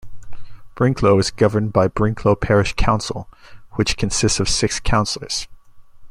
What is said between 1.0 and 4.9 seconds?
is governed by Brinklow Parish Council, which consists of six